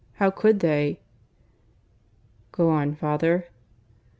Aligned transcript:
How 0.13 0.31
could 0.31 0.61
they?" 0.61 0.99
"Go 2.51 2.71
on, 2.71 2.95
father." 2.95 3.45